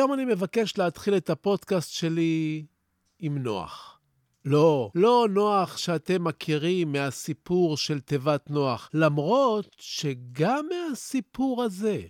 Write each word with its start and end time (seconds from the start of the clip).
היום 0.00 0.12
אני 0.12 0.24
מבקש 0.24 0.78
להתחיל 0.78 1.16
את 1.16 1.30
הפודקאסט 1.30 1.90
שלי 1.92 2.66
עם 3.18 3.38
נוח. 3.38 4.00
לא, 4.44 4.90
לא 4.94 5.26
נוח 5.30 5.76
שאתם 5.76 6.24
מכירים 6.24 6.92
מהסיפור 6.92 7.76
של 7.76 8.00
תיבת 8.00 8.50
נוח, 8.50 8.90
למרות 8.94 9.76
שגם 9.78 10.66
מהסיפור 10.68 11.62
הזה 11.62 12.02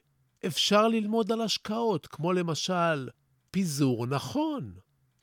אפשר 0.46 0.88
ללמוד 0.88 1.32
על 1.32 1.40
השקעות, 1.40 2.06
כמו 2.06 2.32
למשל 2.32 3.08
פיזור 3.50 4.06
נכון. 4.06 4.72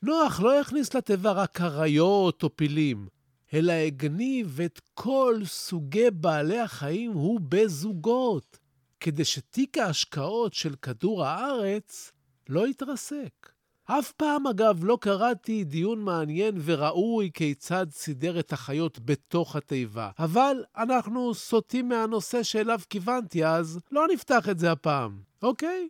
נוח 0.02 0.40
לא 0.40 0.60
הכניס 0.60 0.94
לתיבה 0.94 1.32
רק 1.32 1.62
אריות 1.62 2.44
או 2.44 2.56
פילים, 2.56 3.08
אלא 3.54 3.74
הגניב 3.74 4.60
את 4.66 4.82
כל 4.94 5.42
סוגי 5.46 6.12
בעלי 6.12 6.60
החיים 6.60 7.12
הוא 7.12 7.40
בזוגות, 7.50 8.60
כדי 9.00 9.26
שתיק 9.26 9.78
ההשקעות 9.78 10.54
של 10.54 10.76
כדור 10.76 11.26
הארץ 11.26 12.12
לא 12.50 12.66
התרסק. 12.66 13.50
אף 13.86 14.12
פעם, 14.12 14.48
אגב, 14.48 14.84
לא 14.84 14.98
קראתי 15.02 15.64
דיון 15.64 16.02
מעניין 16.02 16.56
וראוי 16.66 17.32
כיצד 17.34 17.88
סידר 17.92 18.40
את 18.40 18.54
החיות 18.54 19.00
בתוך 19.06 19.56
התיבה. 19.56 20.10
אבל 20.20 20.64
אנחנו 20.78 21.34
סוטים 21.34 21.90
מהנושא 21.90 22.44
שאליו 22.44 22.80
כיוונתי, 22.90 23.46
אז 23.46 23.80
לא 23.92 24.06
נפתח 24.14 24.50
את 24.50 24.60
זה 24.60 24.72
הפעם, 24.72 25.22
אוקיי? 25.44 25.88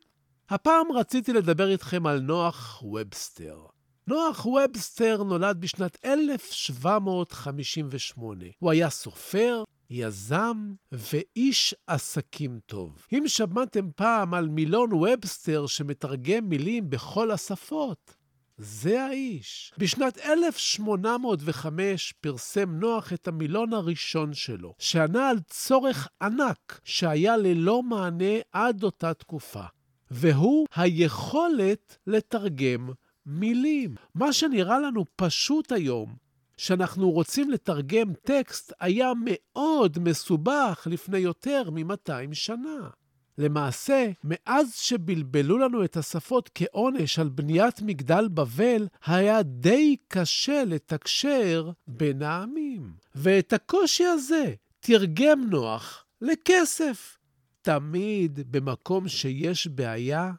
הפעם 0.49 0.91
רציתי 0.91 1.33
לדבר 1.33 1.71
איתכם 1.71 2.07
על 2.07 2.19
נוח 2.19 2.83
ובסטר. 2.83 3.65
נוח 4.07 4.45
ובסטר 4.45 5.23
נולד 5.23 5.61
בשנת 5.61 5.97
1758. 6.05 8.45
הוא 8.59 8.71
היה 8.71 8.89
סופר, 8.89 9.63
יזם 9.89 10.73
ואיש 10.91 11.75
עסקים 11.87 12.59
טוב. 12.65 13.05
אם 13.13 13.23
שמעתם 13.27 13.89
פעם 13.95 14.33
על 14.33 14.49
מילון 14.49 14.93
ובסטר 14.93 15.67
שמתרגם 15.67 16.49
מילים 16.49 16.89
בכל 16.89 17.31
השפות, 17.31 18.17
זה 18.57 19.03
האיש. 19.03 19.73
בשנת 19.77 20.17
1805 20.17 22.13
פרסם 22.21 22.79
נוח 22.79 23.13
את 23.13 23.27
המילון 23.27 23.73
הראשון 23.73 24.33
שלו, 24.33 24.73
שענה 24.79 25.29
על 25.29 25.39
צורך 25.49 26.07
ענק 26.21 26.81
שהיה 26.83 27.37
ללא 27.37 27.83
מענה 27.83 28.35
עד 28.51 28.83
אותה 28.83 29.13
תקופה, 29.13 29.63
והוא 30.11 30.67
היכולת 30.75 31.97
לתרגם 32.07 32.89
מילים. 33.25 33.95
מה 34.15 34.33
שנראה 34.33 34.79
לנו 34.79 35.05
פשוט 35.15 35.71
היום, 35.71 36.26
שאנחנו 36.57 37.11
רוצים 37.11 37.51
לתרגם 37.51 38.13
טקסט 38.13 38.73
היה 38.79 39.11
מאוד 39.25 39.99
מסובך 39.99 40.87
לפני 40.91 41.17
יותר 41.17 41.69
מ-200 41.69 42.33
שנה. 42.33 42.89
למעשה, 43.37 44.11
מאז 44.23 44.75
שבלבלו 44.75 45.57
לנו 45.57 45.83
את 45.83 45.97
השפות 45.97 46.49
כעונש 46.55 47.19
על 47.19 47.29
בניית 47.29 47.81
מגדל 47.81 48.27
בבל, 48.27 48.87
היה 49.05 49.43
די 49.43 49.95
קשה 50.07 50.63
לתקשר 50.65 51.71
בין 51.87 52.21
העמים. 52.21 52.93
ואת 53.15 53.53
הקושי 53.53 54.05
הזה 54.05 54.53
תרגם 54.79 55.49
נוח 55.49 56.05
לכסף. 56.21 57.17
תמיד 57.61 58.39
במקום 58.51 59.07
שיש 59.07 59.67
בעיה 59.67 60.31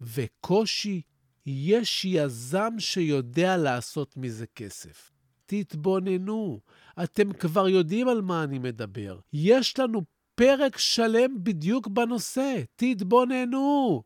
וקושי, 0.00 1.02
יש 1.46 2.04
יזם 2.04 2.70
שיודע 2.78 3.56
לעשות 3.56 4.16
מזה 4.16 4.46
כסף. 4.54 5.13
תתבוננו, 5.46 6.60
אתם 7.02 7.32
כבר 7.32 7.68
יודעים 7.68 8.08
על 8.08 8.22
מה 8.22 8.44
אני 8.44 8.58
מדבר. 8.58 9.18
יש 9.32 9.78
לנו 9.78 10.02
פרק 10.34 10.78
שלם 10.78 11.44
בדיוק 11.44 11.86
בנושא, 11.86 12.62
תתבוננו. 12.76 14.02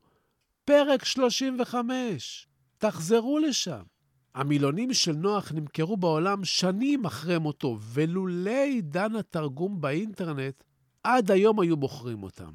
פרק 0.65 1.05
35, 1.05 2.47
תחזרו 2.79 3.39
לשם. 3.39 3.83
המילונים 4.35 4.95
של 4.95 5.13
נוח 5.13 5.53
נמכרו 5.53 5.97
בעולם 5.97 6.45
שנים 6.45 7.05
אחרי 7.05 7.39
מותו, 7.39 7.79
ולולא 7.81 8.65
עידן 8.65 9.17
התרגום 9.17 9.81
באינטרנט, 9.81 10.65
עד 11.03 11.31
היום 11.31 11.61
היו 11.61 11.77
בוחרים 11.77 12.23
אותם. 12.23 12.51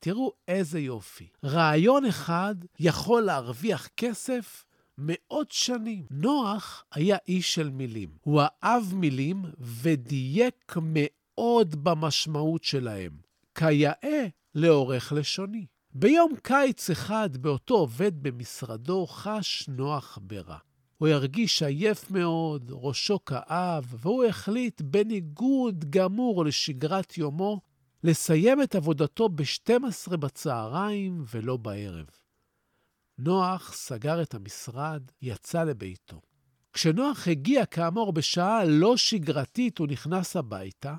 תראו 0.00 0.32
איזה 0.48 0.80
יופי. 0.80 1.28
רעיון 1.44 2.04
אחד 2.04 2.54
יכול 2.80 3.22
להרוויח 3.22 3.88
כסף 3.96 4.64
מאות 4.98 5.50
שנים. 5.50 6.04
נוח 6.10 6.84
היה 6.92 7.16
איש 7.28 7.54
של 7.54 7.70
מילים. 7.70 8.08
הוא 8.20 8.42
אהב 8.64 8.94
מילים 8.94 9.44
ודייק 9.58 10.74
מאוד 10.82 11.84
במשמעות 11.84 12.64
שלהם, 12.64 13.12
כיאה 13.54 14.26
לעורך 14.54 15.12
לשוני. 15.12 15.66
ביום 15.94 16.32
קיץ 16.42 16.90
אחד, 16.90 17.36
באותו 17.36 17.74
עובד 17.74 18.22
במשרדו, 18.22 19.06
חש 19.06 19.68
נוח 19.68 20.18
ברע. 20.22 20.58
הוא 20.98 21.08
הרגיש 21.08 21.62
עייף 21.62 22.10
מאוד, 22.10 22.70
ראשו 22.74 23.24
כאב, 23.24 23.94
והוא 23.98 24.24
החליט, 24.24 24.80
בניגוד 24.80 25.84
גמור 25.90 26.44
לשגרת 26.44 27.18
יומו, 27.18 27.60
לסיים 28.04 28.62
את 28.62 28.74
עבודתו 28.74 29.28
ב-12 29.28 30.16
בצהריים 30.16 31.24
ולא 31.34 31.56
בערב. 31.56 32.06
נוח 33.18 33.72
סגר 33.74 34.22
את 34.22 34.34
המשרד, 34.34 35.02
יצא 35.22 35.64
לביתו. 35.64 36.20
כשנוח 36.72 37.28
הגיע, 37.28 37.66
כאמור, 37.66 38.12
בשעה 38.12 38.64
לא 38.64 38.96
שגרתית, 38.96 39.78
הוא 39.78 39.88
נכנס 39.88 40.36
הביתה, 40.36 40.94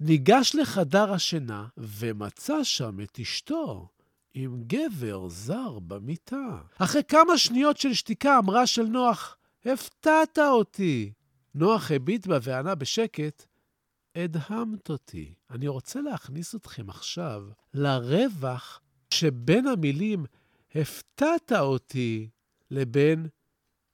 ניגש 0.00 0.54
לחדר 0.54 1.12
השינה 1.12 1.66
ומצא 1.76 2.64
שם 2.64 3.00
את 3.00 3.18
אשתו 3.20 3.88
עם 4.34 4.62
גבר 4.66 5.28
זר 5.28 5.78
במיטה. 5.78 6.58
אחרי 6.78 7.02
כמה 7.08 7.38
שניות 7.38 7.76
של 7.76 7.94
שתיקה 7.94 8.38
אמרה 8.38 8.66
של 8.66 8.82
נוח, 8.82 9.36
הפתעת 9.64 10.38
אותי. 10.38 11.12
נוח 11.54 11.90
הביט 11.90 12.26
בה 12.26 12.38
וענה 12.42 12.74
בשקט, 12.74 13.46
הדהמת 14.14 14.90
אותי. 14.90 15.34
אני 15.50 15.68
רוצה 15.68 16.00
להכניס 16.00 16.54
אתכם 16.54 16.90
עכשיו 16.90 17.42
לרווח 17.74 18.80
שבין 19.10 19.66
המילים 19.66 20.24
הפתעת 20.74 21.52
אותי, 21.52 22.28
לבין 22.70 23.26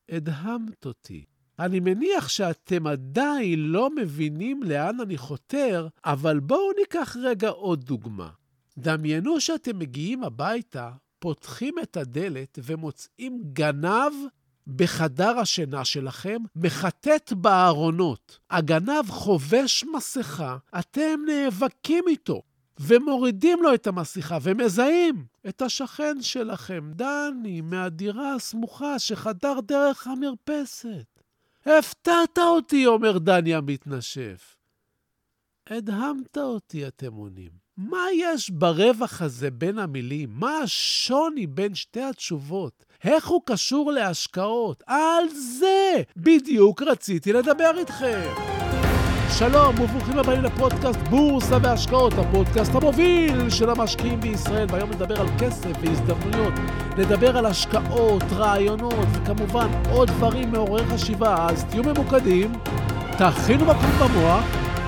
הדהמת 0.09 0.87
אותי. 0.87 1.25
אני 1.59 1.81
מניח 1.81 2.29
שאתם 2.29 2.87
עדיין 2.87 3.59
לא 3.59 3.91
מבינים 3.97 4.63
לאן 4.63 5.01
אני 5.01 5.17
חותר, 5.19 5.89
אבל 6.05 6.41
בואו 6.41 6.73
ניקח 6.81 7.17
רגע 7.21 7.49
עוד 7.49 7.85
דוגמה. 7.85 8.31
דמיינו 8.79 9.41
שאתם 9.41 9.79
מגיעים 9.79 10.25
הביתה, 10.25 10.91
פותחים 11.19 11.75
את 11.83 11.97
הדלת 11.97 12.59
ומוצאים 12.63 13.43
גנב 13.53 14.13
בחדר 14.67 15.39
השינה 15.39 15.85
שלכם, 15.85 16.37
מחטט 16.57 17.33
בארונות. 17.33 18.39
הגנב 18.51 19.09
חובש 19.09 19.85
מסכה, 19.97 20.57
אתם 20.79 21.21
נאבקים 21.27 22.05
איתו. 22.09 22.43
ומורידים 22.81 23.63
לו 23.63 23.75
את 23.75 23.87
המסכה 23.87 24.39
ומזהים 24.43 25.25
את 25.49 25.63
השכן 25.63 26.17
שלכם, 26.21 26.91
דני, 26.95 27.61
מהדירה 27.61 28.35
הסמוכה 28.35 28.99
שחדר 28.99 29.61
דרך 29.61 30.07
המרפסת. 30.07 31.23
הפתעת 31.67 32.39
אותי, 32.39 32.87
אומר 32.87 33.19
דני 33.19 33.55
המתנשף. 33.55 34.57
הדהמת 35.71 36.39
אותי, 36.39 36.87
אתם 36.87 37.13
עונים. 37.13 37.67
מה 37.77 38.05
יש 38.15 38.51
ברווח 38.51 39.23
הזה 39.23 39.51
בין 39.51 39.79
המילים? 39.79 40.29
מה 40.33 40.59
השוני 40.59 41.47
בין 41.47 41.75
שתי 41.75 42.03
התשובות? 42.03 42.85
איך 43.05 43.27
הוא 43.27 43.43
קשור 43.45 43.93
להשקעות? 43.93 44.83
על 44.87 45.29
זה 45.29 46.03
בדיוק 46.17 46.83
רציתי 46.83 47.33
לדבר 47.33 47.79
איתכם. 47.79 48.56
שלום 49.39 49.81
וברוכים 49.81 50.19
הבאים 50.19 50.43
לפודקאסט 50.43 50.99
בורסה 50.99 51.59
והשקעות, 51.63 52.13
הפודקאסט 52.19 52.75
המוביל 52.75 53.51
של 53.51 53.71
המשקיעים 53.71 54.21
בישראל. 54.21 54.67
והיום 54.71 54.91
נדבר 54.91 55.21
על 55.21 55.27
כסף 55.39 55.71
והזדמנויות, 55.81 56.55
נדבר 56.99 57.37
על 57.37 57.47
השקעות, 57.47 58.23
רעיונות 58.33 59.07
וכמובן 59.13 59.67
עוד 59.91 60.11
דברים 60.11 60.53
מעוררי 60.53 60.87
חשיבה. 60.87 61.47
אז 61.51 61.65
תהיו 61.65 61.83
ממוקדים, 61.83 62.53
תכינו 63.19 63.65
מקום 63.65 63.91
במוח, 64.01 64.45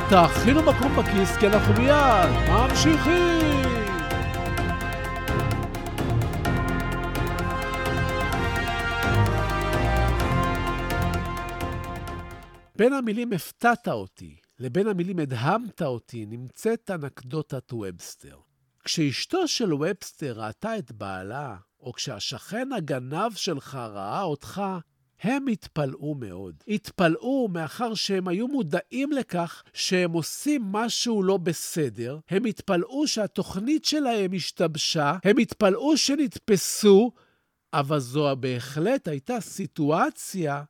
תכינו 0.08 0.62
מקום 0.62 0.96
בכיס, 0.96 1.36
כי 1.36 1.46
אנחנו 1.46 1.74
מיד 1.74 2.30
ממשיכים. 2.48 3.47
בין 12.78 12.92
המילים 12.92 13.32
הפתעת 13.32 13.88
אותי 13.88 14.36
לבין 14.58 14.86
המילים 14.86 15.18
הדהמת 15.18 15.82
אותי 15.82 16.26
נמצאת 16.26 16.90
אנקדוטת 16.90 17.72
ובסטר. 17.72 18.36
כשאשתו 18.84 19.48
של 19.48 19.74
ובסטר 19.74 20.40
ראתה 20.40 20.78
את 20.78 20.92
בעלה, 20.92 21.56
או 21.80 21.92
כשהשכן 21.92 22.72
הגנב 22.72 23.32
שלך 23.34 23.74
ראה 23.74 24.22
אותך, 24.22 24.62
הם 25.20 25.46
התפלאו 25.46 26.14
מאוד. 26.14 26.54
התפלאו 26.68 27.48
מאחר 27.48 27.94
שהם 27.94 28.28
היו 28.28 28.48
מודעים 28.48 29.12
לכך 29.12 29.62
שהם 29.72 30.12
עושים 30.12 30.62
משהו 30.62 31.22
לא 31.22 31.36
בסדר, 31.36 32.18
הם 32.28 32.44
התפלאו 32.44 33.06
שהתוכנית 33.06 33.84
שלהם 33.84 34.32
השתבשה, 34.32 35.16
הם 35.24 35.38
התפלאו 35.38 35.96
שנתפסו, 35.96 37.12
אבל 37.72 37.98
זו 37.98 38.36
בהחלט 38.36 39.08
הייתה 39.08 39.40
סיטואציה 39.40 40.62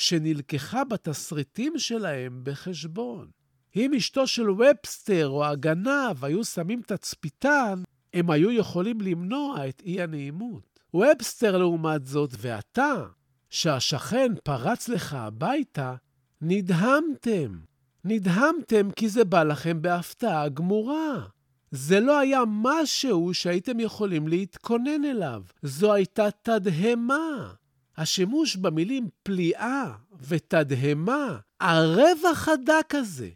שנלקחה 0.00 0.84
בתסריטים 0.84 1.78
שלהם 1.78 2.40
בחשבון. 2.42 3.30
אם 3.76 3.94
אשתו 3.94 4.26
של 4.26 4.50
ובסטר 4.50 5.28
או 5.28 5.44
הגנב 5.44 6.24
היו 6.24 6.44
שמים 6.44 6.82
תצפיתן, 6.86 7.82
הם 8.14 8.30
היו 8.30 8.50
יכולים 8.50 9.00
למנוע 9.00 9.68
את 9.68 9.82
אי-הנעימות. 9.84 10.80
ובסטר, 10.94 11.56
לעומת 11.56 12.06
זאת, 12.06 12.30
ואתה, 12.38 13.04
שהשכן 13.50 14.32
פרץ 14.44 14.88
לך 14.88 15.14
הביתה, 15.14 15.94
נדהמתם. 16.40 17.58
נדהמתם 18.04 18.90
כי 18.96 19.08
זה 19.08 19.24
בא 19.24 19.42
לכם 19.42 19.82
בהפתעה 19.82 20.48
גמורה. 20.48 21.26
זה 21.70 22.00
לא 22.00 22.18
היה 22.18 22.40
משהו 22.46 23.34
שהייתם 23.34 23.80
יכולים 23.80 24.28
להתכונן 24.28 25.04
אליו, 25.04 25.42
זו 25.62 25.92
הייתה 25.92 26.28
תדהמה. 26.42 27.52
השימוש 28.00 28.56
במילים 28.56 29.08
פליאה 29.22 29.92
ותדהמה, 30.20 31.38
הרווח 31.60 32.48
הדק 32.48 32.94
הזה 32.94 33.30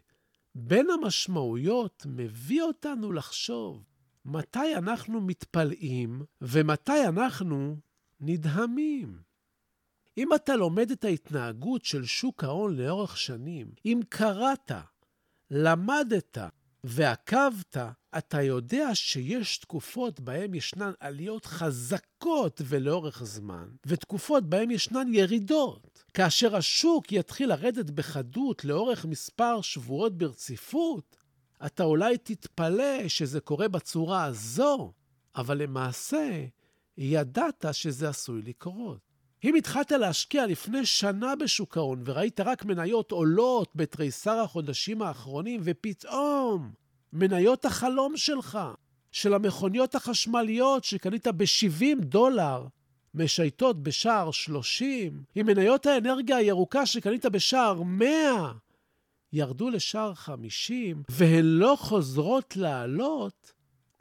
בין 0.55 0.87
המשמעויות 0.89 2.05
מביא 2.09 2.61
אותנו 2.61 3.11
לחשוב 3.11 3.83
מתי 4.25 4.75
אנחנו 4.75 5.21
מתפלאים 5.21 6.21
ומתי 6.41 7.07
אנחנו 7.07 7.77
נדהמים. 8.19 9.19
אם 10.17 10.33
אתה 10.33 10.55
לומד 10.55 10.91
את 10.91 11.05
ההתנהגות 11.05 11.85
של 11.85 12.05
שוק 12.05 12.43
ההון 12.43 12.75
לאורך 12.75 13.17
שנים, 13.17 13.71
אם 13.85 13.99
קראת, 14.09 14.71
למדת 15.51 16.37
ועקבת, 16.87 17.77
אתה 18.17 18.41
יודע 18.41 18.95
שיש 18.95 19.57
תקופות 19.57 20.19
בהן 20.19 20.53
ישנן 20.53 20.91
עליות 20.99 21.45
חזקות 21.45 22.61
ולאורך 22.65 23.23
זמן, 23.23 23.67
ותקופות 23.85 24.43
בהן 24.49 24.71
ישנן 24.71 25.13
ירידות. 25.13 26.03
כאשר 26.13 26.55
השוק 26.55 27.11
יתחיל 27.11 27.49
לרדת 27.49 27.89
בחדות 27.89 28.65
לאורך 28.65 29.05
מספר 29.05 29.61
שבועות 29.61 30.17
ברציפות, 30.17 31.17
אתה 31.65 31.83
אולי 31.83 32.17
תתפלא 32.17 33.07
שזה 33.07 33.39
קורה 33.39 33.67
בצורה 33.67 34.23
הזו, 34.23 34.93
אבל 35.35 35.57
למעשה 35.57 36.45
ידעת 36.97 37.65
שזה 37.71 38.09
עשוי 38.09 38.41
לקרות. 38.41 39.04
אם 39.45 39.55
התחלת 39.55 39.91
להשקיע 39.91 40.45
לפני 40.45 40.85
שנה 40.85 41.35
בשוק 41.35 41.77
ההון 41.77 42.01
וראית 42.05 42.39
רק 42.39 42.65
מניות 42.65 43.11
עולות 43.11 43.71
בתריסר 43.75 44.39
החודשים 44.39 45.01
האחרונים, 45.01 45.61
ופתאום 45.63 46.71
מניות 47.13 47.65
החלום 47.65 48.17
שלך, 48.17 48.59
של 49.11 49.33
המכוניות 49.33 49.95
החשמליות 49.95 50.83
שקנית 50.83 51.27
ב-70 51.27 51.99
דולר, 51.99 52.67
משייטות 53.13 53.83
בשער 53.83 54.31
30, 54.31 55.23
עם 55.35 55.45
מניות 55.45 55.85
האנרגיה 55.85 56.37
הירוקה 56.37 56.85
שקנית 56.85 57.25
בשער 57.25 57.81
100, 57.83 58.51
ירדו 59.33 59.69
לשער 59.69 60.13
50, 60.13 61.03
והן 61.09 61.45
לא 61.45 61.75
חוזרות 61.79 62.55
לעלות, 62.55 63.53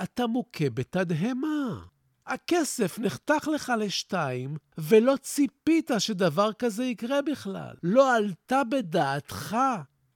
אתה 0.02 0.26
מוכה 0.26 0.70
בתדהמה. 0.70 1.93
הכסף 2.26 2.98
נחתך 2.98 3.48
לך 3.54 3.72
לשתיים, 3.78 4.56
ולא 4.78 5.14
ציפית 5.22 5.90
שדבר 5.98 6.52
כזה 6.52 6.84
יקרה 6.84 7.22
בכלל. 7.22 7.74
לא 7.82 8.16
עלתה 8.16 8.64
בדעתך 8.64 9.56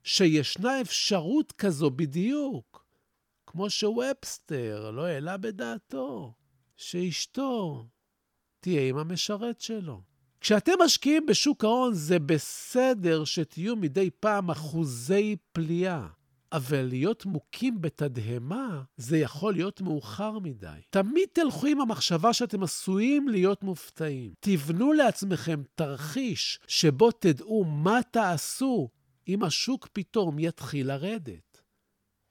שישנה 0.02 0.80
אפשרות 0.80 1.52
כזו 1.52 1.90
בדיוק. 1.90 2.84
כמו 3.46 3.70
שוובסטר 3.70 4.90
לא 4.90 5.06
העלה 5.06 5.36
בדעתו 5.36 6.34
שאשתו 6.76 7.86
תהיה 8.60 8.88
עם 8.88 8.96
המשרת 8.98 9.60
שלו. 9.60 10.02
כשאתם 10.40 10.72
משקיעים 10.84 11.26
בשוק 11.26 11.64
ההון, 11.64 11.94
זה 11.94 12.18
בסדר 12.18 13.24
שתהיו 13.24 13.76
מדי 13.76 14.10
פעם 14.10 14.50
אחוזי 14.50 15.36
פליאה. 15.52 16.06
אבל 16.52 16.82
להיות 16.82 17.26
מוכים 17.26 17.80
בתדהמה, 17.80 18.82
זה 18.96 19.18
יכול 19.18 19.54
להיות 19.54 19.80
מאוחר 19.80 20.38
מדי. 20.38 20.80
תמיד 20.90 21.28
תלכו 21.32 21.66
עם 21.66 21.80
המחשבה 21.80 22.32
שאתם 22.32 22.62
עשויים 22.62 23.28
להיות 23.28 23.62
מופתעים. 23.62 24.32
תבנו 24.40 24.92
לעצמכם 24.92 25.62
תרחיש 25.74 26.60
שבו 26.66 27.10
תדעו 27.10 27.64
מה 27.64 28.00
תעשו 28.10 28.88
אם 29.28 29.42
השוק 29.42 29.88
פתאום 29.92 30.38
יתחיל 30.38 30.86
לרדת. 30.86 31.62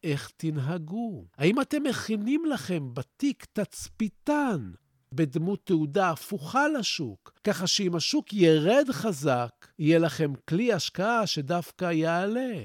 איך 0.04 0.32
תנהגו? 0.38 1.26
האם 1.38 1.62
אתם 1.62 1.84
מכינים 1.84 2.46
לכם 2.46 2.94
בתיק 2.94 3.46
תצפיתן 3.54 4.72
בדמות 5.12 5.66
תעודה 5.66 6.10
הפוכה 6.10 6.68
לשוק, 6.68 7.40
ככה 7.44 7.68
שאם 7.68 7.96
השוק 7.96 8.34
ירד 8.34 8.86
חזק, 8.92 9.68
יהיה 9.80 10.00
לכם 10.00 10.34
כלי 10.50 10.74
השקעה 10.74 11.28
שדווקא 11.28 11.92
יעלה? 11.92 12.64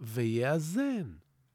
ויאזן. 0.00 1.12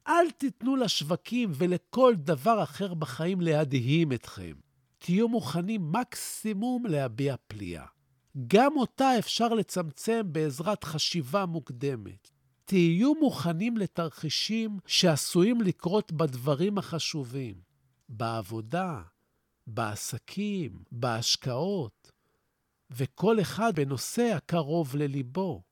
אל 0.08 0.30
תיתנו 0.30 0.76
לשווקים 0.76 1.52
ולכל 1.54 2.14
דבר 2.16 2.62
אחר 2.62 2.94
בחיים 2.94 3.40
להדהים 3.40 4.12
אתכם. 4.12 4.54
תהיו 4.98 5.28
מוכנים 5.28 5.92
מקסימום 5.92 6.86
להביע 6.86 7.34
פליאה. 7.46 7.86
גם 8.46 8.76
אותה 8.76 9.18
אפשר 9.18 9.48
לצמצם 9.48 10.22
בעזרת 10.32 10.84
חשיבה 10.84 11.46
מוקדמת. 11.46 12.30
תהיו 12.64 13.14
מוכנים 13.14 13.76
לתרחישים 13.76 14.78
שעשויים 14.86 15.60
לקרות 15.60 16.12
בדברים 16.12 16.78
החשובים, 16.78 17.54
בעבודה, 18.08 19.02
בעסקים, 19.66 20.82
בהשקעות, 20.92 22.12
וכל 22.90 23.40
אחד 23.40 23.72
בנושא 23.74 24.32
הקרוב 24.36 24.96
לליבו. 24.96 25.62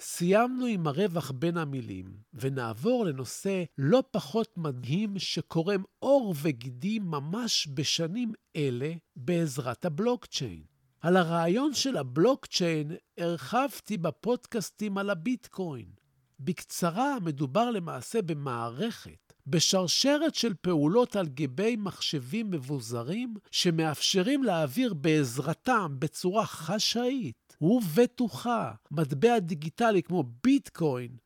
סיימנו 0.00 0.66
עם 0.66 0.86
הרווח 0.86 1.30
בין 1.30 1.56
המילים, 1.56 2.16
ונעבור 2.34 3.04
לנושא 3.04 3.64
לא 3.78 4.02
פחות 4.10 4.58
מדהים 4.58 5.18
שקורם 5.18 5.82
עור 5.98 6.34
וגידים 6.42 7.02
ממש 7.02 7.68
בשנים 7.74 8.32
אלה 8.56 8.92
בעזרת 9.16 9.84
הבלוקצ'יין. 9.84 10.62
על 11.00 11.16
הרעיון 11.16 11.74
של 11.74 11.96
הבלוקצ'יין 11.96 12.92
הרחבתי 13.18 13.96
בפודקאסטים 13.96 14.98
על 14.98 15.10
הביטקוין. 15.10 15.86
בקצרה, 16.40 17.16
מדובר 17.20 17.70
למעשה 17.70 18.22
במערכת, 18.22 19.32
בשרשרת 19.46 20.34
של 20.34 20.54
פעולות 20.54 21.16
על 21.16 21.26
גבי 21.26 21.76
מחשבים 21.76 22.50
מבוזרים, 22.50 23.34
שמאפשרים 23.50 24.42
להעביר 24.42 24.94
בעזרתם 24.94 25.96
בצורה 25.98 26.46
חשאית 26.46 27.43
ובטוחה 27.60 28.72
מטבע 28.90 29.38
דיגיטלי 29.38 30.02
כמו 30.02 30.24
ביטקוין 30.44 31.16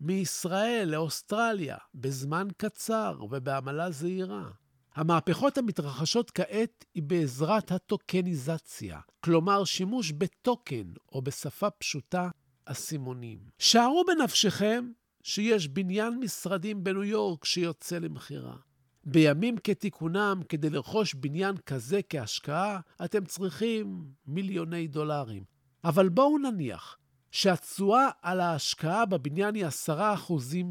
מישראל 0.00 0.88
לאוסטרליה 0.90 1.76
בזמן 1.94 2.48
קצר 2.56 3.18
ובעמלה 3.30 3.90
זהירה. 3.90 4.50
המהפכות 4.94 5.58
המתרחשות 5.58 6.30
כעת 6.30 6.84
היא 6.94 7.02
בעזרת 7.02 7.72
הטוקניזציה, 7.72 9.00
כלומר 9.20 9.64
שימוש 9.64 10.12
בטוקן, 10.12 10.92
או 11.12 11.22
בשפה 11.22 11.70
פשוטה, 11.70 12.28
אסימונים. 12.64 13.38
שערו 13.58 14.04
בנפשכם 14.06 14.90
שיש 15.22 15.68
בניין 15.68 16.18
משרדים 16.20 16.84
בניו 16.84 17.04
יורק 17.04 17.44
שיוצא 17.44 17.98
למכירה. 17.98 18.56
בימים 19.04 19.56
כתיקונם, 19.56 20.40
כדי 20.48 20.70
לרכוש 20.70 21.14
בניין 21.14 21.56
כזה 21.56 22.00
כהשקעה, 22.08 22.80
אתם 23.04 23.24
צריכים 23.24 24.04
מיליוני 24.26 24.86
דולרים. 24.86 25.57
אבל 25.84 26.08
בואו 26.08 26.38
נניח 26.38 26.96
שהתשואה 27.30 28.08
על 28.22 28.40
ההשקעה 28.40 29.06
בבניין 29.06 29.54
היא 29.54 29.66
10% 29.66 29.92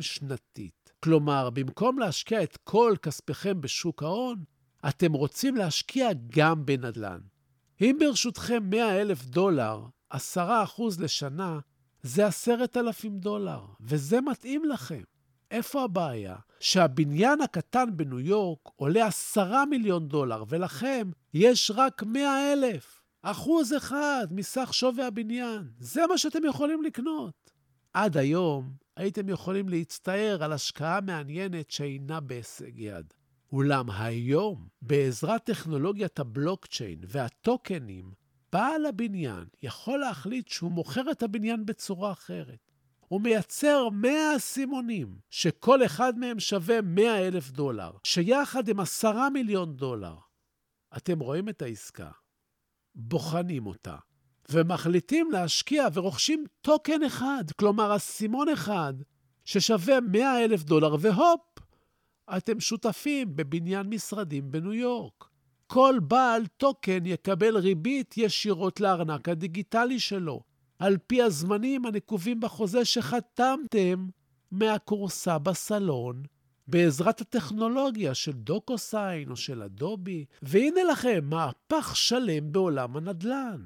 שנתית. 0.01 0.91
כלומר, 1.03 1.49
במקום 1.49 1.99
להשקיע 1.99 2.43
את 2.43 2.57
כל 2.63 2.95
כספיכם 3.01 3.61
בשוק 3.61 4.03
ההון, 4.03 4.43
אתם 4.89 5.13
רוצים 5.13 5.55
להשקיע 5.55 6.09
גם 6.29 6.65
בנדל"ן. 6.65 7.19
אם 7.81 7.97
ברשותכם 7.99 8.69
100 8.69 9.01
אלף 9.01 9.25
דולר, 9.25 9.85
10% 10.13 10.17
לשנה, 10.99 11.59
זה 12.01 12.25
10,000 12.27 13.19
דולר, 13.19 13.65
וזה 13.81 14.21
מתאים 14.21 14.65
לכם. 14.65 15.01
איפה 15.51 15.83
הבעיה? 15.83 16.35
שהבניין 16.59 17.41
הקטן 17.41 17.89
בניו 17.95 18.19
יורק 18.19 18.59
עולה 18.75 19.05
10 19.05 19.65
מיליון 19.65 20.07
דולר, 20.07 20.43
ולכם 20.49 21.11
יש 21.33 21.71
רק 21.75 22.03
100 22.03 22.53
אלף. 22.53 22.96
אחוז 23.31 23.74
אחד 23.74 24.27
מסך 24.31 24.69
שווי 24.72 25.03
הבניין. 25.03 25.67
זה 25.79 26.01
מה 26.10 26.17
שאתם 26.17 26.46
יכולים 26.46 26.84
לקנות. 26.84 27.51
עד 27.93 28.17
היום 28.17 28.74
הייתם 28.98 29.29
יכולים 29.29 29.69
להצטער 29.69 30.43
על 30.43 30.53
השקעה 30.53 31.01
מעניינת 31.01 31.72
שאינה 31.72 32.19
בהישג 32.19 32.79
יד. 32.79 33.13
אולם 33.51 33.89
היום, 33.89 34.67
בעזרת 34.81 35.43
טכנולוגיית 35.43 36.19
הבלוקצ'יין 36.19 37.00
והטוקנים, 37.07 38.12
בעל 38.53 38.86
הבניין 38.86 39.46
יכול 39.63 40.00
להחליט 40.00 40.48
שהוא 40.48 40.72
מוכר 40.72 41.12
את 41.12 41.24
הבניין 41.24 41.65
בצורה 41.65 42.12
אחרת. 42.12 42.72
הוא 43.07 43.22
מייצר 43.22 43.89
100 43.89 44.36
אסימונים, 44.36 45.17
שכל 45.29 45.86
אחד 45.86 46.19
מהם 46.19 46.39
שווה 46.39 46.81
100 46.81 47.27
אלף 47.27 47.51
דולר, 47.51 47.91
שיחד 48.03 48.69
הם 48.69 48.79
10 48.79 49.29
מיליון 49.29 49.75
דולר. 49.75 50.15
אתם 50.98 51.19
רואים 51.19 51.50
את 51.50 51.62
העסקה, 51.62 52.10
בוחנים 52.97 53.67
אותה, 53.67 53.95
ומחליטים 54.49 55.31
להשקיע 55.31 55.87
ורוכשים 55.93 56.43
טוקן 56.61 57.03
אחד, 57.03 57.43
כלומר 57.59 57.95
אסימון 57.95 58.49
אחד, 58.49 58.93
ששווה 59.45 60.01
100 60.01 60.43
אלף 60.43 60.63
דולר, 60.63 60.95
והופ, 60.99 61.41
אתם 62.37 62.59
שותפים 62.59 63.35
בבניין 63.35 63.87
משרדים 63.89 64.51
בניו 64.51 64.73
יורק. 64.73 65.27
כל 65.67 65.95
בעל 66.01 66.45
טוקן 66.57 67.05
יקבל 67.05 67.57
ריבית 67.57 68.17
ישירות 68.17 68.79
לארנק 68.79 69.29
הדיגיטלי 69.29 69.99
שלו, 69.99 70.41
על 70.79 70.97
פי 71.07 71.21
הזמנים 71.21 71.85
הנקובים 71.85 72.39
בחוזה 72.39 72.85
שחתמתם 72.85 74.07
מהכורסה 74.51 75.37
בסלון, 75.37 76.23
בעזרת 76.67 77.21
הטכנולוגיה 77.21 78.13
של 78.13 78.31
דוקוסיין 78.31 79.29
או 79.29 79.36
של 79.36 79.62
אדובי, 79.62 80.25
והנה 80.41 80.83
לכם 80.83 81.25
מהפך 81.29 81.95
שלם 81.95 82.51
בעולם 82.51 82.97
הנדל"ן. 82.97 83.65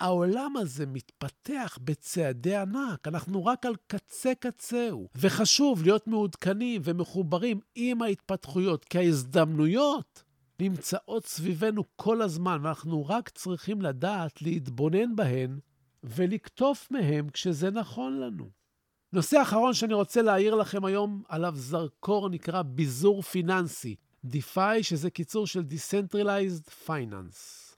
העולם 0.00 0.56
הזה 0.56 0.86
מתפתח 0.86 1.78
בצעדי 1.84 2.56
ענק, 2.56 3.08
אנחנו 3.08 3.44
רק 3.44 3.66
על 3.66 3.74
קצה 3.86 4.32
קצהו, 4.34 5.08
וחשוב 5.14 5.82
להיות 5.82 6.06
מעודכנים 6.06 6.82
ומחוברים 6.84 7.60
עם 7.74 8.02
ההתפתחויות, 8.02 8.84
כי 8.84 8.98
ההזדמנויות 8.98 10.22
נמצאות 10.60 11.26
סביבנו 11.26 11.84
כל 11.96 12.22
הזמן, 12.22 12.58
ואנחנו 12.62 13.06
רק 13.06 13.28
צריכים 13.28 13.82
לדעת 13.82 14.42
להתבונן 14.42 15.16
בהן 15.16 15.58
ולקטוף 16.04 16.90
מהם 16.90 17.28
כשזה 17.28 17.70
נכון 17.70 18.20
לנו. 18.20 18.61
נושא 19.12 19.42
אחרון 19.42 19.74
שאני 19.74 19.94
רוצה 19.94 20.22
להעיר 20.22 20.54
לכם 20.54 20.84
היום 20.84 21.22
עליו 21.28 21.52
זרקור 21.56 22.28
נקרא 22.28 22.62
ביזור 22.62 23.22
פיננסי, 23.22 23.96
DeFi, 24.26 24.82
שזה 24.82 25.10
קיצור 25.10 25.46
של 25.46 25.62
Decentralized 25.70 26.88
Finance. 26.88 27.72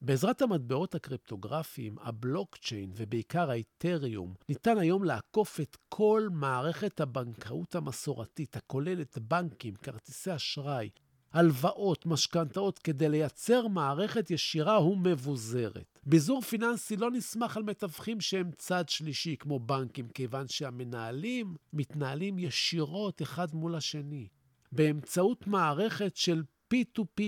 בעזרת 0.00 0.42
המטבעות 0.42 0.94
הקריפטוגרפיים, 0.94 1.96
הבלוקצ'יין 2.00 2.92
ובעיקר 2.96 3.50
האיתריום, 3.50 4.34
ניתן 4.48 4.78
היום 4.78 5.04
לעקוף 5.04 5.60
את 5.60 5.76
כל 5.88 6.28
מערכת 6.32 7.00
הבנקאות 7.00 7.74
המסורתית, 7.74 8.56
הכוללת 8.56 9.18
בנקים, 9.18 9.74
כרטיסי 9.74 10.34
אשראי, 10.34 10.90
הלוואות, 11.32 12.06
משכנתאות, 12.06 12.78
כדי 12.78 13.08
לייצר 13.08 13.68
מערכת 13.68 14.30
ישירה 14.30 14.82
ומבוזרת. 14.82 15.98
ביזור 16.06 16.40
פיננסי 16.40 16.96
לא 16.96 17.10
נסמך 17.10 17.56
על 17.56 17.62
מתווכים 17.62 18.20
שהם 18.20 18.50
צד 18.56 18.88
שלישי, 18.88 19.36
כמו 19.36 19.58
בנקים, 19.58 20.08
כיוון 20.08 20.48
שהמנהלים 20.48 21.54
מתנהלים 21.72 22.38
ישירות 22.38 23.22
אחד 23.22 23.54
מול 23.54 23.74
השני, 23.74 24.28
באמצעות 24.72 25.46
מערכת 25.46 26.16
של 26.16 26.42
P2P, 26.74 27.22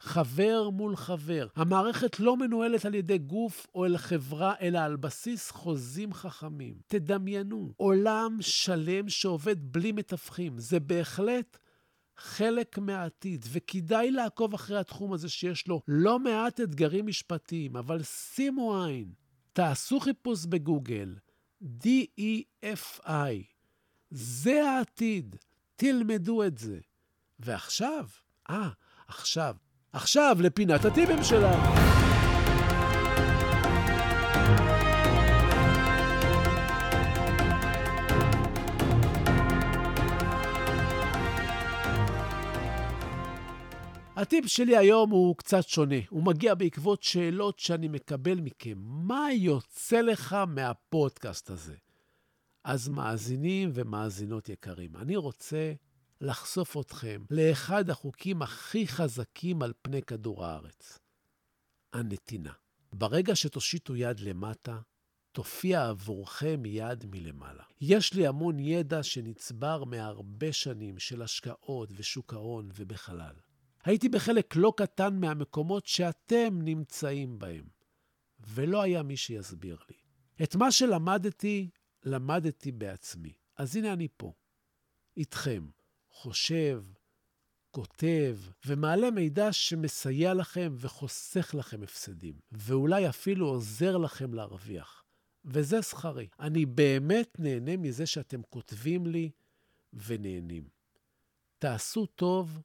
חבר 0.00 0.70
מול 0.70 0.96
חבר. 0.96 1.46
המערכת 1.56 2.20
לא 2.20 2.36
מנוהלת 2.36 2.84
על 2.84 2.94
ידי 2.94 3.18
גוף 3.18 3.66
או 3.74 3.84
אל 3.84 3.96
חברה, 3.96 4.54
אלא 4.60 4.78
על 4.78 4.96
בסיס 4.96 5.50
חוזים 5.50 6.12
חכמים. 6.12 6.74
תדמיינו, 6.86 7.72
עולם 7.76 8.36
שלם 8.40 9.08
שעובד 9.08 9.72
בלי 9.72 9.92
מתווכים. 9.92 10.58
זה 10.58 10.80
בהחלט 10.80 11.58
חלק 12.18 12.78
מהעתיד, 12.78 13.46
וכדאי 13.52 14.10
לעקוב 14.10 14.54
אחרי 14.54 14.78
התחום 14.78 15.12
הזה 15.12 15.28
שיש 15.28 15.68
לו 15.68 15.82
לא 15.88 16.18
מעט 16.18 16.60
אתגרים 16.60 17.06
משפטיים, 17.06 17.76
אבל 17.76 18.02
שימו 18.02 18.84
עין, 18.84 19.12
תעשו 19.52 20.00
חיפוש 20.00 20.46
בגוגל, 20.46 21.14
DEFI, 21.62 23.44
זה 24.10 24.70
העתיד, 24.70 25.36
תלמדו 25.76 26.44
את 26.44 26.58
זה. 26.58 26.78
ועכשיו, 27.38 28.06
אה, 28.50 28.68
עכשיו, 29.08 29.56
עכשיו 29.92 30.36
לפינת 30.40 30.84
הטיפים 30.84 31.24
שלנו. 31.24 32.17
הטיפ 44.20 44.46
שלי 44.46 44.76
היום 44.76 45.10
הוא 45.10 45.36
קצת 45.36 45.68
שונה. 45.68 45.96
הוא 46.08 46.22
מגיע 46.22 46.54
בעקבות 46.54 47.02
שאלות 47.02 47.58
שאני 47.58 47.88
מקבל 47.88 48.40
מכם. 48.40 48.78
מה 48.78 49.28
יוצא 49.32 50.00
לך 50.00 50.36
מהפודקאסט 50.48 51.50
הזה? 51.50 51.76
אז 52.64 52.88
מאזינים 52.88 53.70
ומאזינות 53.74 54.48
יקרים, 54.48 54.96
אני 54.96 55.16
רוצה 55.16 55.72
לחשוף 56.20 56.76
אתכם 56.76 57.24
לאחד 57.30 57.90
החוקים 57.90 58.42
הכי 58.42 58.88
חזקים 58.88 59.62
על 59.62 59.72
פני 59.82 60.02
כדור 60.02 60.44
הארץ, 60.44 60.98
הנתינה. 61.92 62.52
ברגע 62.92 63.36
שתושיטו 63.36 63.96
יד 63.96 64.20
למטה, 64.20 64.78
תופיע 65.32 65.88
עבורכם 65.88 66.62
יד 66.66 67.06
מלמעלה. 67.06 67.64
יש 67.80 68.14
לי 68.14 68.26
המון 68.26 68.58
ידע 68.58 69.02
שנצבר 69.02 69.84
מהרבה 69.84 70.52
שנים 70.52 70.98
של 70.98 71.22
השקעות 71.22 71.90
ושוק 71.96 72.32
ההון 72.32 72.68
ובחלל. 72.74 73.34
הייתי 73.84 74.08
בחלק 74.08 74.56
לא 74.56 74.72
קטן 74.76 75.20
מהמקומות 75.20 75.86
שאתם 75.86 76.58
נמצאים 76.62 77.38
בהם, 77.38 77.64
ולא 78.40 78.82
היה 78.82 79.02
מי 79.02 79.16
שיסביר 79.16 79.78
לי. 79.90 79.96
את 80.42 80.56
מה 80.56 80.72
שלמדתי, 80.72 81.70
למדתי 82.04 82.72
בעצמי. 82.72 83.32
אז 83.56 83.76
הנה 83.76 83.92
אני 83.92 84.08
פה, 84.16 84.32
איתכם, 85.16 85.68
חושב, 86.10 86.84
כותב 87.70 88.38
ומעלה 88.66 89.10
מידע 89.10 89.52
שמסייע 89.52 90.34
לכם 90.34 90.74
וחוסך 90.78 91.54
לכם 91.54 91.82
הפסדים, 91.82 92.34
ואולי 92.52 93.08
אפילו 93.08 93.46
עוזר 93.46 93.96
לכם 93.96 94.34
להרוויח. 94.34 95.04
וזה 95.44 95.82
שכרי. 95.82 96.28
אני 96.40 96.66
באמת 96.66 97.36
נהנה 97.38 97.76
מזה 97.76 98.06
שאתם 98.06 98.42
כותבים 98.42 99.06
לי 99.06 99.30
ונהנים. 99.92 100.68
תעשו 101.58 102.06
טוב 102.06 102.60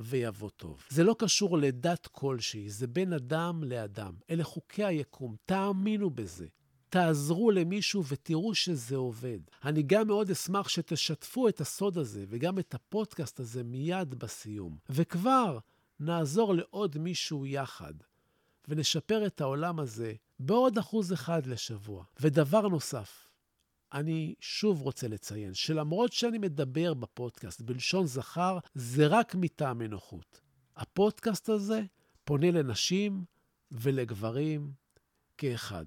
ויבוא 0.00 0.50
טוב. 0.50 0.82
זה 0.88 1.04
לא 1.04 1.16
קשור 1.18 1.58
לדת 1.58 2.06
כלשהי, 2.06 2.70
זה 2.70 2.86
בין 2.86 3.12
אדם 3.12 3.64
לאדם. 3.64 4.14
אלה 4.30 4.44
חוקי 4.44 4.84
היקום, 4.84 5.36
תאמינו 5.46 6.10
בזה. 6.10 6.46
תעזרו 6.88 7.50
למישהו 7.50 8.04
ותראו 8.04 8.54
שזה 8.54 8.96
עובד. 8.96 9.38
אני 9.64 9.82
גם 9.82 10.06
מאוד 10.06 10.30
אשמח 10.30 10.68
שתשתפו 10.68 11.48
את 11.48 11.60
הסוד 11.60 11.98
הזה 11.98 12.24
וגם 12.28 12.58
את 12.58 12.74
הפודקאסט 12.74 13.40
הזה 13.40 13.62
מיד 13.62 14.14
בסיום. 14.14 14.78
וכבר 14.90 15.58
נעזור 16.00 16.54
לעוד 16.54 16.98
מישהו 16.98 17.46
יחד, 17.46 17.94
ונשפר 18.68 19.26
את 19.26 19.40
העולם 19.40 19.80
הזה 19.80 20.12
בעוד 20.38 20.78
אחוז 20.78 21.12
אחד 21.12 21.46
לשבוע. 21.46 22.04
ודבר 22.20 22.68
נוסף, 22.68 23.28
אני 23.92 24.34
שוב 24.40 24.82
רוצה 24.82 25.08
לציין 25.08 25.54
שלמרות 25.54 26.12
שאני 26.12 26.38
מדבר 26.38 26.94
בפודקאסט 26.94 27.60
בלשון 27.60 28.06
זכר, 28.06 28.58
זה 28.74 29.06
רק 29.06 29.34
מטעמי 29.34 29.88
נוחות. 29.88 30.40
הפודקאסט 30.76 31.48
הזה 31.48 31.82
פונה 32.24 32.50
לנשים 32.50 33.24
ולגברים 33.70 34.72
כאחד. 35.38 35.84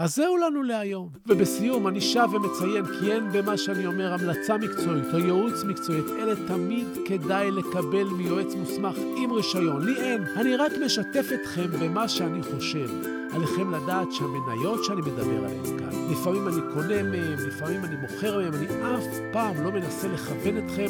אז 0.00 0.14
זהו 0.14 0.36
לנו 0.36 0.62
להיום. 0.62 1.08
ובסיום, 1.26 1.88
אני 1.88 2.00
שב 2.00 2.28
ומציין 2.32 2.84
כי 2.86 3.12
אין 3.12 3.32
במה 3.32 3.56
שאני 3.56 3.86
אומר 3.86 4.14
המלצה 4.14 4.56
מקצועית 4.56 5.14
או 5.14 5.18
ייעוץ 5.18 5.64
מקצועי. 5.64 6.00
את 6.00 6.10
אלה 6.18 6.34
תמיד 6.46 6.86
כדאי 7.06 7.50
לקבל 7.50 8.04
מיועץ 8.04 8.54
מוסמך 8.54 8.96
עם 9.16 9.32
רישיון. 9.32 9.84
לי 9.84 9.96
אין. 10.00 10.22
אני 10.36 10.56
רק 10.56 10.72
משתף 10.84 11.26
אתכם 11.34 11.66
במה 11.80 12.08
שאני 12.08 12.42
חושב. 12.42 12.88
עליכם 13.32 13.74
לדעת 13.74 14.12
שהמניות 14.12 14.84
שאני 14.84 15.00
מדבר 15.00 15.44
עליהן 15.44 15.78
כאן, 15.78 16.12
לפעמים 16.12 16.48
אני 16.48 16.60
קונה 16.74 17.02
מהן, 17.02 17.46
לפעמים 17.46 17.84
אני 17.84 17.96
מוכר 17.96 18.38
מהן, 18.38 18.54
אני 18.54 18.66
אף 18.66 19.04
פעם 19.32 19.64
לא 19.64 19.72
מנסה 19.72 20.08
לכוון 20.08 20.58
אתכם 20.58 20.86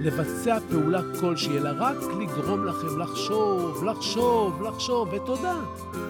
לבצע 0.00 0.58
פעולה 0.70 1.00
כלשהי, 1.20 1.58
אלא 1.58 1.70
רק 1.78 1.96
לגרום 2.20 2.64
לכם 2.64 2.98
לחשוב, 2.98 3.84
לחשוב, 3.84 4.62
לחשוב, 4.62 5.08
ותודה. 5.12 5.60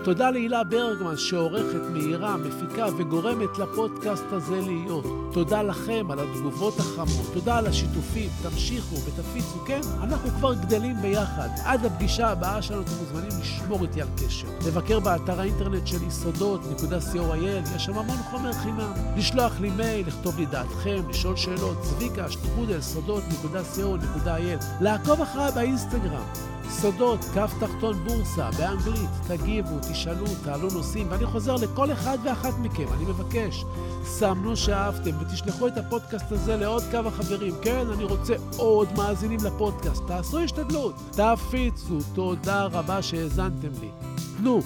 תודה 0.05 0.31
להילה 0.31 0.65
ברגמן 0.65 1.17
שעורכת, 1.17 1.81
מהירה, 1.93 2.32
מפיקה 2.37 2.87
וגורמת 2.97 3.59
לפודקאסט 3.59 4.25
הזה 4.31 4.61
להיות. 4.61 5.05
תודה 5.33 5.62
לכם 5.62 6.07
על 6.11 6.19
התגובות 6.19 6.79
החמות, 6.79 7.27
תודה 7.35 7.59
על 7.59 7.67
השיתופים, 7.67 8.31
תמשיכו 8.43 8.97
ותפיצו, 8.97 9.59
כן? 9.67 9.81
אנחנו 10.03 10.31
כבר 10.31 10.55
גדלים 10.55 10.97
ביחד. 11.03 11.49
עד 11.65 11.85
הפגישה 11.85 12.29
הבאה 12.29 12.62
שלנו 12.62 12.83
אתם 12.83 12.91
מוזמנים 13.01 13.41
לשמור 13.41 13.83
איתי 13.83 14.03
על 14.03 14.09
קשר. 14.17 14.47
לבקר 14.67 15.01
באתר 15.01 15.41
האינטרנט 15.41 15.87
של 15.87 16.03
יסודות.co.il, 16.03 17.77
יש 17.77 17.85
שם 17.85 17.99
המון 17.99 18.19
חומר 18.31 18.53
חינם. 18.53 18.93
לשלוח 19.17 19.61
לי 19.61 19.71
מייל, 19.71 20.07
לכתוב 20.07 20.39
לי 20.39 20.47
דעתכם, 20.47 21.03
לשאול 21.09 21.37
שאלות, 21.37 21.77
צביקה, 21.83 22.31
שטרודל, 22.31 22.81
סודות.co.il. 22.81 24.65
לעקוב 24.81 25.21
אחריי 25.21 25.53
באינסטגרם. 25.55 26.25
סודות, 26.73 27.21
כף 27.35 27.53
תחתון 27.61 28.05
בורסה, 28.05 28.51
באנגלית, 28.59 29.11
תגיבו, 29.29 29.79
תשאלו, 29.91 30.27
תעלו 30.45 30.69
נושאים, 30.71 31.07
ואני 31.11 31.27
חוזר 31.27 31.55
לכל 31.55 31.93
אחד 31.93 32.19
ואחת 32.25 32.59
מכם, 32.59 32.87
אני 32.93 33.05
מבקש, 33.05 33.64
סמנו 34.05 34.57
שאהבתם 34.57 35.11
ותשלחו 35.21 35.67
את 35.67 35.79
הפודקאסט 35.79 36.33
הזה 36.33 36.57
לעוד 36.57 36.83
כמה 36.93 37.11
חברים. 37.11 37.55
כן, 37.62 37.87
אני 37.95 38.05
רוצה 38.05 38.35
עוד 38.57 38.88
מאזינים 38.97 39.38
לפודקאסט, 39.45 40.02
תעשו 40.07 40.38
השתדלות, 40.38 40.95
תפיצו, 41.11 41.99
תודה 42.14 42.64
רבה 42.64 43.02
שהאזנתם 43.02 43.69
לי. 43.81 43.88
תנו, 44.37 44.61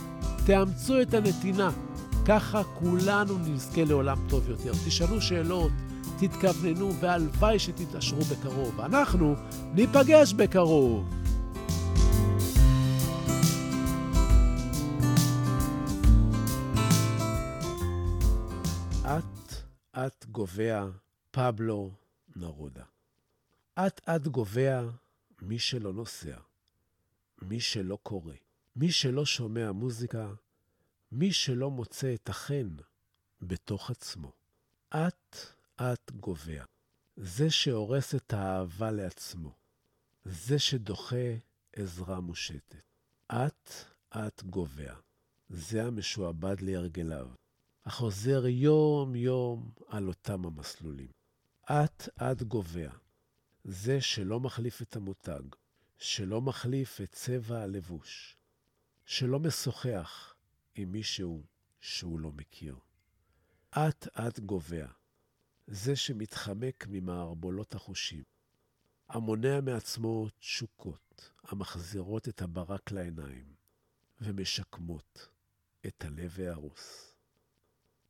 תאמצו 0.46 1.02
את 1.02 1.14
הנתינה, 1.14 1.70
ככה 2.25 2.62
כולנו 2.64 3.38
נזכה 3.38 3.84
לעולם 3.84 4.18
טוב 4.28 4.48
יותר. 4.48 4.72
תשאלו 4.86 5.20
שאלות, 5.20 5.70
תתכווננו, 6.18 6.92
והלוואי 7.00 7.58
שתתעשרו 7.58 8.20
בקרוב. 8.20 8.80
אנחנו 8.80 9.34
ניפגש 9.75 10.32
בקרוב. 10.32 11.04
אט-אט 20.06 20.25
גובע 20.25 20.86
פבלו 21.30 21.94
נרודה. 22.36 22.84
אט-אט 23.75 24.26
גובע 24.26 24.82
מי 25.42 25.58
שלא 25.58 25.92
נוסע, 25.92 26.38
מי 27.42 27.60
שלא 27.60 27.98
קורא, 28.02 28.34
מי 28.76 28.92
שלא 28.92 29.26
שומע 29.26 29.72
מוזיקה, 29.72 30.34
מי 31.12 31.32
שלא 31.32 31.70
מוצא 31.70 32.14
את 32.14 32.28
החן 32.28 32.76
בתוך 33.42 33.90
עצמו. 33.90 34.32
אט-אט 34.90 36.10
גובע. 36.10 36.64
זה 37.16 37.50
שהורס 37.50 38.14
את 38.14 38.32
האהבה 38.32 38.90
לעצמו. 38.90 39.54
זה 40.25 40.58
שדוחה 40.58 41.36
עזרה 41.72 42.20
מושטת. 42.20 42.76
אט-אט 43.28 44.42
גובע. 44.42 44.94
זה 45.48 45.84
המשועבד 45.84 46.60
להרגליו. 46.60 47.28
החוזר 47.86 48.46
יום-יום 48.46 49.70
על 49.88 50.08
אותם 50.08 50.46
המסלולים. 50.46 51.10
אט-אט 51.64 52.42
גובע. 52.42 52.90
זה 53.64 54.00
שלא 54.00 54.40
מחליף 54.40 54.82
את 54.82 54.96
המותג, 54.96 55.42
שלא 55.98 56.40
מחליף 56.40 57.00
את 57.00 57.12
צבע 57.12 57.62
הלבוש, 57.62 58.36
שלא 59.04 59.40
משוחח 59.40 60.34
עם 60.74 60.92
מישהו 60.92 61.42
שהוא 61.80 62.20
לא 62.20 62.32
מכיר. 62.32 62.76
אט-אט 63.70 64.38
גובע. 64.38 64.86
זה 65.66 65.96
שמתחמק 65.96 66.86
ממערבולות 66.88 67.75
החושים, 67.75 68.25
המונע 69.08 69.60
מעצמו 69.60 70.28
תשוקות 70.38 71.30
המחזירות 71.42 72.28
את 72.28 72.42
הברק 72.42 72.90
לעיניים 72.90 73.54
ומשקמות 74.20 75.28
את 75.86 76.04
הלב 76.04 76.40
ההרוס. 76.40 77.15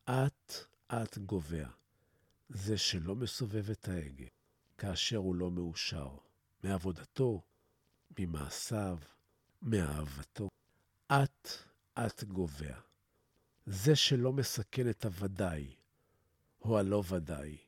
אט-אט 0.08 1.18
גובע. 1.18 1.68
זה 2.48 2.78
שלא 2.78 3.14
מסובב 3.14 3.70
את 3.70 3.88
ההגה, 3.88 4.26
כאשר 4.78 5.16
הוא 5.16 5.34
לא 5.34 5.50
מאושר, 5.50 6.16
מעבודתו, 6.62 7.42
ממעשיו, 8.18 8.98
מאהבתו. 9.62 10.48
אט-אט 11.12 12.24
גובע. 12.24 12.80
זה 13.66 13.96
שלא 13.96 14.32
מסכן 14.32 14.90
את 14.90 15.04
הוודאי, 15.04 15.74
או 16.62 16.78
הלא 16.78 17.02
ודאי, 17.08 17.58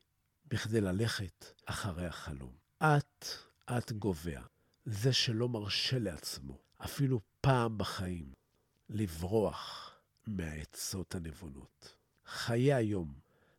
בכדי 0.46 0.81
ללכת 0.81 1.46
אחרי 1.66 2.07
החלום. 2.07 2.57
אט-אט 2.79 3.92
גובע. 3.92 4.42
זה 4.85 5.12
שלא 5.12 5.48
מרשה 5.48 5.98
לעצמו, 5.98 6.59
אפילו 6.79 7.20
פעם 7.40 7.79
בחיים, 7.79 8.33
לברוח 8.88 9.94
מהעצות 10.27 11.14
הנבונות. 11.14 11.98
חיה 12.29 12.77
היום, 12.77 13.14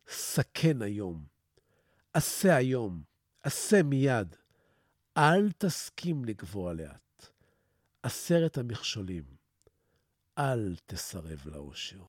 סכן 0.08 0.82
היום, 0.82 1.24
עשה 2.12 2.56
היום, 2.56 3.02
עשה 3.42 3.82
מיד. 3.82 4.36
אל 5.16 5.52
תסכים 5.58 6.24
לגבוה 6.24 6.72
לאט. 6.72 7.26
עשרת 8.02 8.58
המכשולים, 8.58 9.24
אל 10.38 10.76
תסרב 10.86 11.46
לאושר. 11.46 11.98